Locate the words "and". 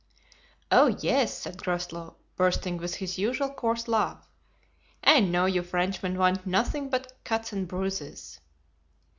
7.53-7.67